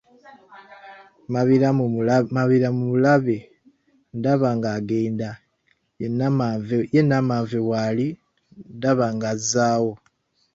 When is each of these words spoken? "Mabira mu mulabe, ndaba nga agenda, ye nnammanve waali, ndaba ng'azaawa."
"Mabira 2.35 2.67
mu 2.77 2.83
mulabe, 2.89 3.37
ndaba 4.17 4.49
nga 4.57 4.69
agenda, 4.79 5.29
ye 5.99 6.07
nnammanve 7.03 7.59
waali, 7.69 8.07
ndaba 8.75 9.05
ng'azaawa." 9.15 9.93